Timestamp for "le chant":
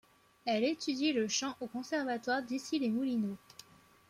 1.13-1.53